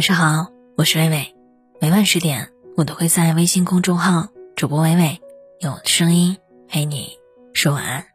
[0.00, 1.36] 晚上好，我是微微。
[1.78, 5.20] 每晚十点，我都会在微信公众号“主播微微”
[5.60, 6.38] 用声音
[6.68, 7.18] 陪你
[7.52, 8.06] 说晚安。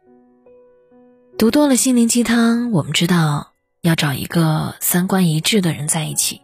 [1.38, 3.52] 读多了心灵鸡汤，我们知道
[3.82, 6.40] 要找一个三观一致的人在一起，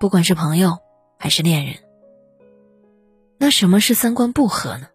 [0.00, 0.78] 不管是朋友
[1.18, 1.74] 还是恋人。
[3.36, 4.86] 那什么是三观不合呢？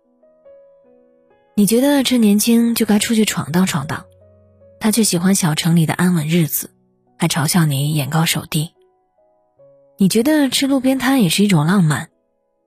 [1.56, 4.06] 你觉得趁年轻就该出去闯荡闯荡，
[4.80, 6.72] 他却喜欢小城里的安稳日子，
[7.20, 8.72] 还嘲笑你眼高手低。
[9.98, 12.10] 你觉得吃路边摊也是一种浪漫，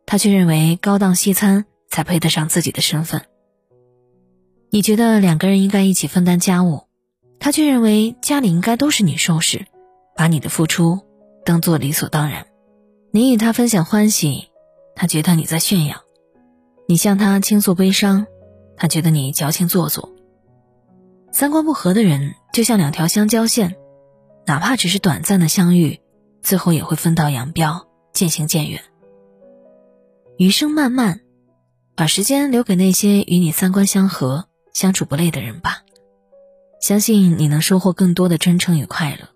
[0.07, 3.27] 他却认为高档西餐才配得上自己的身份。
[4.71, 6.85] 你觉得两个人应该一起分担家务，
[7.39, 9.67] 他却认为家里应该都是你收拾，
[10.17, 11.01] 把你的付出
[11.45, 12.47] 当做理所当然。
[13.11, 14.49] 你与他分享欢喜，
[14.95, 15.97] 他觉得你在炫耀；
[16.87, 18.27] 你向他倾诉悲伤，
[18.77, 20.15] 他觉得你矫情做作。
[21.31, 23.77] 三观不合的人就像两条相交线，
[24.47, 26.01] 哪怕只是短暂的相遇。
[26.43, 28.83] 最后也会分道扬镳，渐行渐远。
[30.37, 31.21] 余生漫漫，
[31.97, 35.83] 把时间留给那些与你三观相合、相处不累的人吧。
[36.81, 39.29] 相信你能收获更多的真诚与快乐。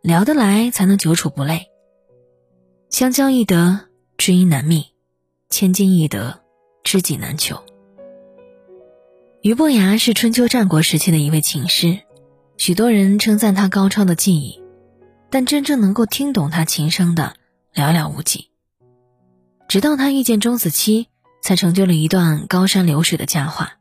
[0.00, 1.66] 聊得来，才能久处不累。
[2.88, 3.80] 相交易得，
[4.16, 4.94] 知音难觅；
[5.50, 6.40] 千金易得，
[6.82, 7.62] 知己难求。
[9.42, 12.05] 俞伯牙是春秋战国时期的一位琴师。
[12.58, 14.60] 许多人称赞他高超的技艺，
[15.30, 17.36] 但真正能够听懂他琴声的
[17.74, 18.50] 寥寥无几。
[19.68, 21.08] 直到他遇见钟子期，
[21.42, 23.74] 才成就了一段高山流水的佳话。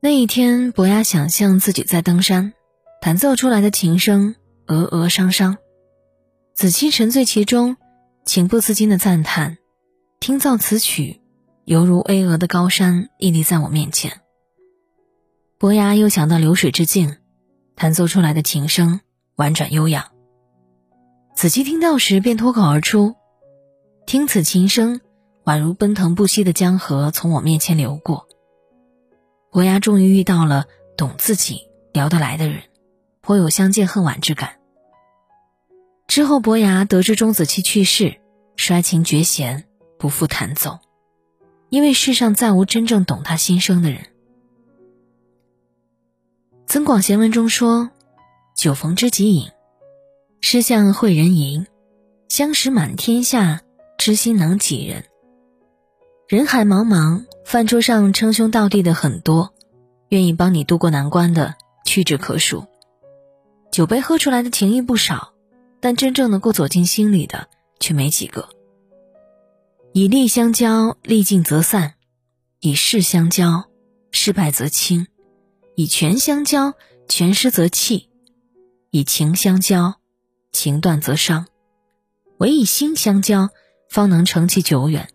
[0.00, 2.52] 那一天，伯牙想象自己在登山，
[3.00, 4.36] 弹奏出来的琴声
[4.66, 5.56] 峨峨商商，
[6.54, 7.76] 子期沉醉其中，
[8.24, 9.58] 情不自禁的赞叹
[10.20, 11.20] ：“听造此曲，
[11.64, 14.20] 犹如巍峨的高山屹立在我面前。”
[15.58, 17.16] 伯牙又想到流水之境。
[17.78, 19.00] 弹奏出来的琴声
[19.36, 20.10] 婉转悠扬，
[21.36, 23.14] 子期听到时便脱口而出
[24.04, 25.00] ：“听此琴声，
[25.44, 28.26] 宛如奔腾不息的江河从我面前流过。”
[29.52, 30.64] 伯牙终于遇到了
[30.96, 32.64] 懂自己、聊得来的人，
[33.20, 34.56] 颇有相见恨晚之感。
[36.08, 38.18] 之后，伯牙得知钟子期去世，
[38.56, 39.68] 衰琴绝弦，
[40.00, 40.80] 不复弹奏，
[41.68, 44.00] 因为世上再无真正懂他心声的人。
[46.68, 47.88] 《增广贤文》中说
[48.54, 49.48] ：“酒逢知己饮，
[50.42, 51.66] 诗向会人吟。
[52.28, 53.62] 相识满天下，
[53.96, 55.06] 知心能几人？
[56.28, 59.54] 人海茫茫，饭桌上称兄道弟的很多，
[60.10, 61.54] 愿意帮你渡过难关的
[61.86, 62.66] 屈指可数。
[63.72, 65.32] 酒杯喝出来的情谊不少，
[65.80, 67.48] 但真正能够走进心里的
[67.80, 68.50] 却没几个。
[69.94, 71.92] 以利相交，利尽则散；
[72.60, 73.70] 以势相交，
[74.12, 75.06] 失败则轻。”
[75.78, 76.74] 以权相交，
[77.08, 78.08] 权失则弃；
[78.90, 79.94] 以情相交，
[80.50, 81.46] 情断则伤。
[82.38, 83.50] 唯以心相交，
[83.88, 85.08] 方能成其久远。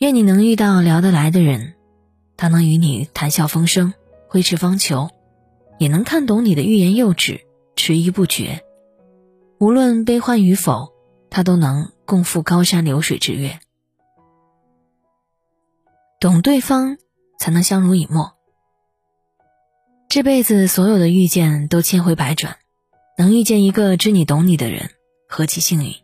[0.00, 1.74] 愿你能遇到聊得来的人，
[2.36, 3.94] 他能与你谈笑风生、
[4.26, 5.10] 挥斥方遒，
[5.78, 7.46] 也能看懂你的欲言又止、
[7.76, 8.64] 迟疑不决。
[9.60, 10.92] 无论悲欢与否，
[11.30, 13.60] 他都能共赴高山流水之约。
[16.18, 16.98] 懂对方，
[17.38, 18.32] 才能相濡以沫。
[20.10, 22.56] 这辈子所有的遇见都千回百转，
[23.16, 24.90] 能遇见一个知你懂你的人，
[25.28, 25.94] 何其幸运！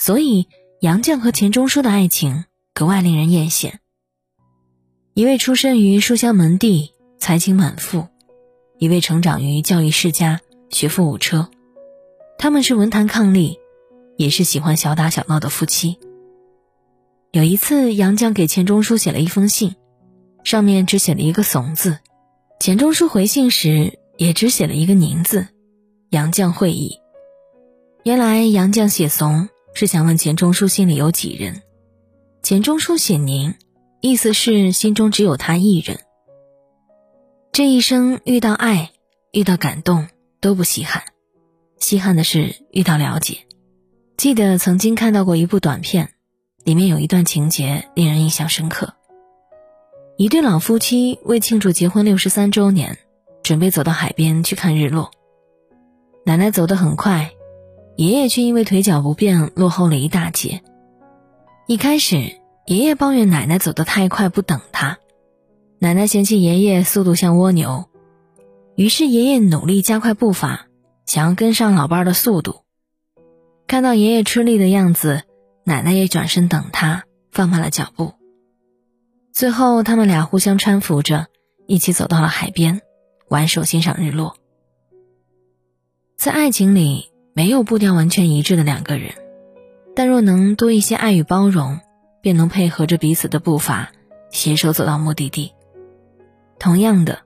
[0.00, 0.48] 所以
[0.80, 2.44] 杨绛和钱钟书的爱情
[2.74, 3.74] 格外令人艳羡。
[5.14, 8.08] 一位出身于书香门第，才情满腹；
[8.80, 11.48] 一位成长于教育世家，学富五车。
[12.36, 13.58] 他们是文坛伉俪，
[14.16, 16.00] 也是喜欢小打小闹的夫妻。
[17.30, 19.76] 有一次，杨绛给钱钟书写了一封信，
[20.42, 22.00] 上面只写了一个“怂”字。
[22.64, 25.48] 钱钟书回信时也只写了一个“宁”字，
[26.08, 26.98] 杨绛会意。
[28.04, 31.60] 原来杨绛写“怂”是想问钱钟书心里有几人，
[32.42, 33.52] 钱钟书写“宁”，
[34.00, 36.00] 意思是心中只有他一人。
[37.52, 38.92] 这一生遇到爱、
[39.30, 40.08] 遇到感动
[40.40, 41.02] 都不稀罕，
[41.78, 43.40] 稀罕的是遇到了解。
[44.16, 46.14] 记得曾经看到过一部短片，
[46.64, 48.94] 里面有一段情节令人印象深刻。
[50.16, 52.98] 一对老夫妻为庆祝结婚六十三周年，
[53.42, 55.10] 准备走到海边去看日落。
[56.24, 57.32] 奶奶走得很快，
[57.96, 60.62] 爷爷却因为腿脚不便落后了一大截。
[61.66, 62.16] 一开始，
[62.66, 64.98] 爷爷抱怨奶奶走得太快，不等他。
[65.80, 67.88] 奶奶嫌弃爷爷速度像蜗牛，
[68.76, 70.68] 于是爷爷努力加快步伐，
[71.06, 72.60] 想要跟上老伴的速度。
[73.66, 75.24] 看到爷爷吃力的样子，
[75.64, 77.02] 奶奶也转身等他，
[77.32, 78.12] 放慢了脚步。
[79.34, 81.26] 最后，他们俩互相搀扶着，
[81.66, 82.82] 一起走到了海边，
[83.28, 84.36] 挽手欣赏日落。
[86.16, 89.12] 在爱情里，没有步调完全一致的两个人，
[89.96, 91.80] 但若能多一些爱与包容，
[92.22, 93.90] 便能配合着彼此的步伐，
[94.30, 95.50] 携手走到目的地。
[96.60, 97.22] 同样的，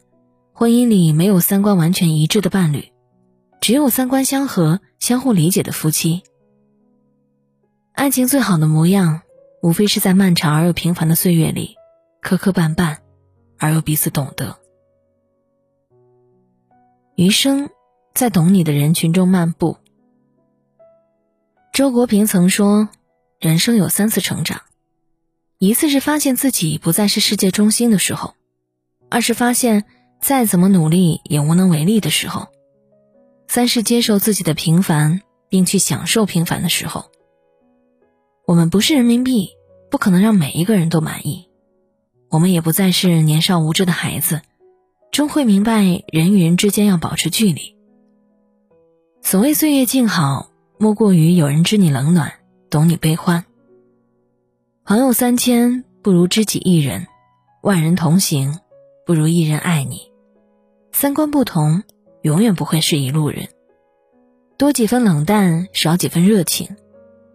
[0.55, 2.91] 婚姻里没有三观完全一致的伴侣，
[3.61, 6.23] 只有三观相合、相互理解的夫妻。
[7.93, 9.21] 爱情最好的模样，
[9.63, 11.77] 无非是在漫长而又平凡的岁月里，
[12.21, 12.99] 磕磕绊绊，
[13.59, 14.59] 而又彼此懂得。
[17.15, 17.71] 余生，
[18.15, 19.77] 在懂你的人群中漫步。
[21.73, 22.89] 周国平曾说
[23.41, 24.63] ：“人生有三次成长，
[25.59, 28.35] 一次是发现自己不再是世界中心的时候，
[29.09, 29.85] 二是发现
[30.21, 32.49] 再怎么努力也无能为力的时候，
[33.47, 37.11] 三是接受自己的平凡，并去享受平凡的时候。”
[38.47, 39.51] 我们不是人民币，
[39.91, 41.48] 不可能让每一个人都满意；
[42.31, 44.43] 我们也不再是年少无知的孩子。
[45.11, 47.75] 终会明白，人与人之间要保持距离。
[49.23, 52.35] 所谓岁月静好，莫过于有人知你冷暖，
[52.71, 53.45] 懂你悲欢。
[54.85, 57.07] 朋友三千，不如知己一人；
[57.63, 58.59] 万人同行，
[59.05, 60.13] 不如一人爱你。
[60.93, 61.83] 三观不同，
[62.23, 63.49] 永远不会是一路人。
[64.57, 66.77] 多几分冷淡，少几分热情，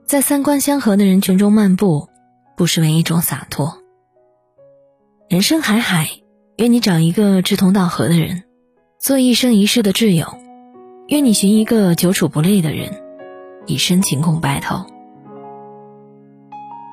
[0.05, 2.07] 在三观相合的人群中漫步，
[2.55, 3.82] 不失为一种洒脱。
[5.33, 6.07] 人生海海。
[6.57, 8.43] 愿你找一个志同道合的人，
[8.99, 10.27] 做一生一世的挚友；
[11.07, 13.01] 愿你寻一个久处不累的人，
[13.65, 14.85] 以深情共白头。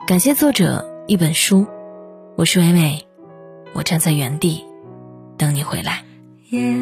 [0.07, 1.67] 感谢作者一本书，
[2.39, 3.07] 我是伟伟，
[3.75, 4.65] 我站在原地
[5.37, 6.03] 等你回来。
[6.49, 6.75] 夜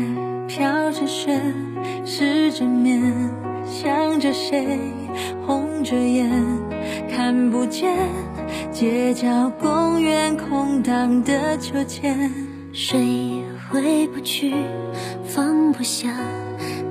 [0.46, 1.42] 飘着雪，
[2.04, 3.02] 湿着面，
[3.64, 4.78] 想着谁，
[5.46, 6.30] 红着眼，
[7.10, 7.96] 看不见
[8.70, 12.30] 街角公园空荡的秋千。
[12.72, 14.54] 谁回不去，
[15.24, 16.10] 放不下，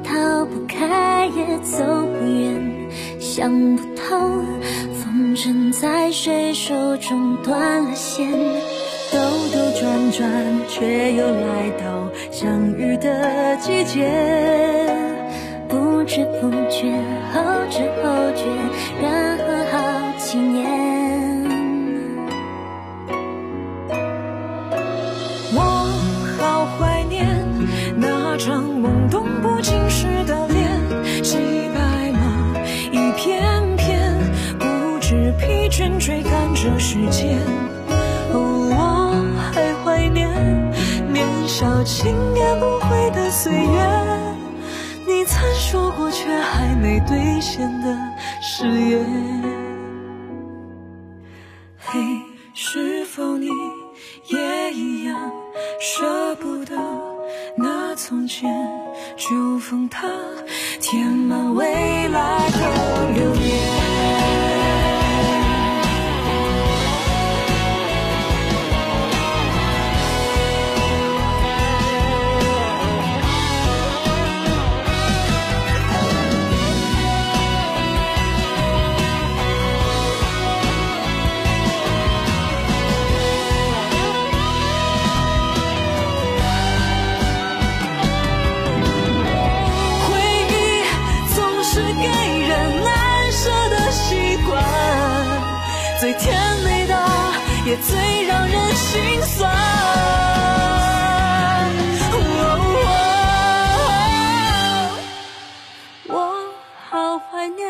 [0.04, 4.18] 逃不开也走不远，想不透，
[4.94, 8.31] 风筝在谁手中断了线，
[9.12, 9.19] 兜
[9.54, 10.30] 兜转转，
[10.68, 14.10] 却又来到相遇的季节，
[16.07, 16.89] 不知不觉，
[17.33, 18.45] 后知后觉，
[19.01, 19.44] 然后
[19.74, 19.77] 好
[20.18, 20.65] 几年。
[25.51, 25.59] 我
[26.39, 27.27] 好怀念
[27.98, 31.38] 那张懵懂不经事的脸，骑
[31.75, 32.57] 白马，
[32.89, 34.18] 一片片，
[34.57, 37.38] 不知疲倦追赶着时间。
[38.31, 39.13] 我
[39.51, 40.31] 还怀念
[41.12, 44.26] 年少轻言不悔的岁月。
[45.39, 47.95] 曾说过却还没兑现的
[48.42, 49.06] 誓言。
[51.78, 52.00] 嘿，
[52.56, 53.48] 是否你
[54.30, 55.31] 也一样
[55.80, 56.75] 舍不得
[57.56, 58.51] 那从前？
[59.16, 60.10] 就封它，
[60.81, 64.56] 填满未来的留言。
[97.97, 99.51] 最让人心酸。
[106.07, 106.54] 我
[106.89, 107.68] 好怀念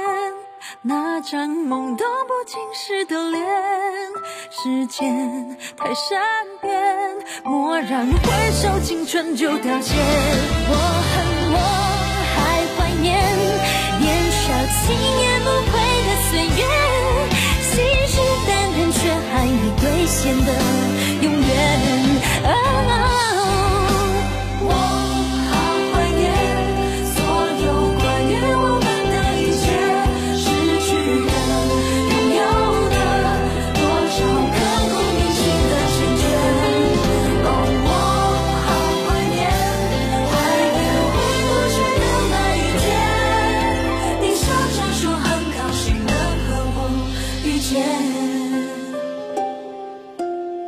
[0.82, 3.42] 那张懵懂不经事的脸
[4.52, 6.22] 时间太善
[6.62, 6.72] 变
[7.46, 9.96] 蓦然回首青春就凋谢
[10.70, 10.76] 我
[11.10, 11.16] 恨
[11.54, 11.58] 我
[12.36, 12.38] 还
[12.76, 13.08] 怀念
[14.00, 16.32] 年少轻言不悔的岁
[16.62, 16.77] 月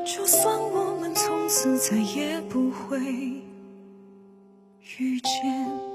[0.06, 3.00] 就算我们从此再也不会
[4.98, 5.89] 遇见。